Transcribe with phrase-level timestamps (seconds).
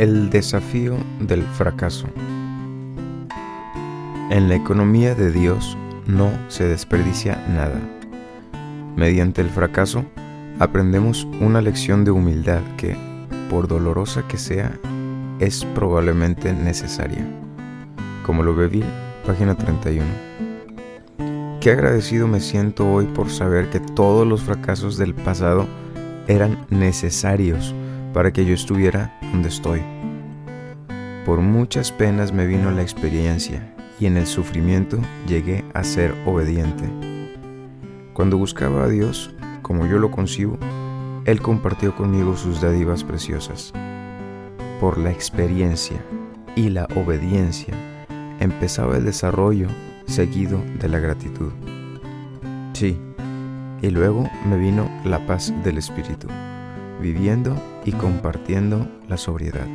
[0.00, 2.06] El desafío del fracaso.
[4.30, 5.76] En la economía de Dios
[6.06, 7.78] no se desperdicia nada.
[8.96, 10.06] Mediante el fracaso
[10.58, 12.96] aprendemos una lección de humildad que,
[13.50, 14.72] por dolorosa que sea,
[15.38, 17.22] es probablemente necesaria.
[18.24, 18.86] Como lo Bill,
[19.26, 20.06] página 31.
[21.60, 25.66] Qué agradecido me siento hoy por saber que todos los fracasos del pasado
[26.26, 27.74] eran necesarios
[28.12, 29.82] para que yo estuviera donde estoy.
[31.24, 36.84] Por muchas penas me vino la experiencia y en el sufrimiento llegué a ser obediente.
[38.14, 40.58] Cuando buscaba a Dios, como yo lo concibo,
[41.26, 43.72] Él compartió conmigo sus dádivas preciosas.
[44.80, 46.02] Por la experiencia
[46.56, 47.74] y la obediencia
[48.40, 49.68] empezaba el desarrollo
[50.06, 51.52] seguido de la gratitud.
[52.72, 52.98] Sí,
[53.82, 56.28] y luego me vino la paz del Espíritu
[57.00, 59.66] viviendo y compartiendo la sobriedad.